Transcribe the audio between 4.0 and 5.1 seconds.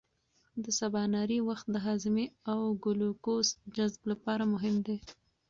لپاره مهم دی.